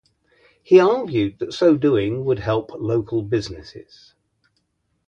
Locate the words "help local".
2.39-3.21